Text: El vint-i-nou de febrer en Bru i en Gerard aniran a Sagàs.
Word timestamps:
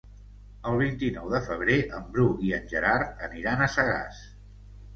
El 0.71 0.77
vint-i-nou 0.81 1.27
de 1.33 1.41
febrer 1.49 1.77
en 1.99 2.09
Bru 2.17 2.27
i 2.47 2.51
en 2.59 2.67
Gerard 2.73 3.25
aniran 3.31 3.65
a 3.65 3.71
Sagàs. 3.77 4.27